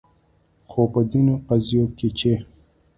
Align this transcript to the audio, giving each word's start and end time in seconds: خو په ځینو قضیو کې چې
خو 0.69 0.81
په 0.93 0.99
ځینو 1.11 1.33
قضیو 1.47 1.85
کې 1.97 2.07
چې 2.19 2.33